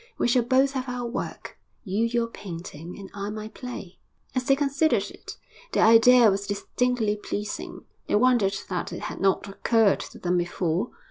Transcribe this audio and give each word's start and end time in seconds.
We 0.17 0.27
shall 0.27 0.41
both 0.41 0.71
have 0.71 0.89
our 0.89 1.05
work 1.05 1.59
you 1.83 2.03
your 2.05 2.25
painting, 2.25 2.97
and 2.97 3.07
I 3.13 3.29
my 3.29 3.49
play.' 3.49 3.99
As 4.33 4.45
they 4.45 4.55
considered 4.55 5.11
it, 5.11 5.37
the 5.73 5.79
idea 5.81 6.31
was 6.31 6.47
distinctly 6.47 7.15
pleasing; 7.15 7.85
they 8.07 8.15
wondered 8.15 8.55
that 8.67 8.91
it 8.91 9.01
had 9.01 9.19
not 9.21 9.47
occurred 9.47 9.99
to 9.99 10.17
them 10.17 10.39
before. 10.39 10.89